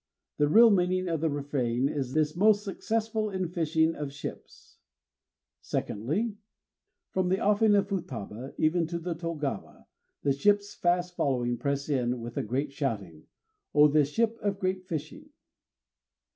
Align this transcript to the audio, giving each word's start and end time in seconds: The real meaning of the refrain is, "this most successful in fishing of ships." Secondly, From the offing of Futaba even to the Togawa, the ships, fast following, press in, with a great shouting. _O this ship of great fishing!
The 0.37 0.47
real 0.47 0.71
meaning 0.71 1.07
of 1.07 1.21
the 1.21 1.29
refrain 1.29 1.87
is, 1.87 2.13
"this 2.13 2.35
most 2.35 2.63
successful 2.63 3.29
in 3.29 3.49
fishing 3.49 3.93
of 3.93 4.11
ships." 4.11 4.79
Secondly, 5.61 6.39
From 7.11 7.29
the 7.29 7.37
offing 7.39 7.75
of 7.75 7.89
Futaba 7.89 8.55
even 8.57 8.87
to 8.87 8.97
the 8.97 9.13
Togawa, 9.13 9.85
the 10.23 10.33
ships, 10.33 10.73
fast 10.73 11.15
following, 11.15 11.55
press 11.55 11.87
in, 11.87 12.19
with 12.19 12.35
a 12.35 12.41
great 12.41 12.71
shouting. 12.71 13.27
_O 13.75 13.93
this 13.93 14.09
ship 14.09 14.39
of 14.41 14.57
great 14.57 14.87
fishing! 14.87 15.29